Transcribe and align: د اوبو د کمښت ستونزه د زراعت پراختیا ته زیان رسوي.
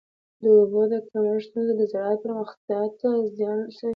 د 0.41 0.43
اوبو 0.57 0.81
د 0.91 0.93
کمښت 1.09 1.45
ستونزه 1.47 1.73
د 1.77 1.81
زراعت 1.91 2.19
پراختیا 2.23 2.81
ته 2.99 3.09
زیان 3.35 3.57
رسوي. 3.67 3.89